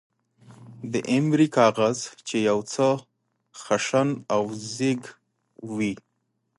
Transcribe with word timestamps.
د 0.91 0.93
ایمرۍ 1.11 1.47
کاغذ، 1.57 1.97
چې 2.27 2.37
یو 2.49 2.59
څه 2.71 2.87
خشن 3.61 4.09
او 4.35 4.43
زېږ 4.73 5.01
وي. 5.75 5.93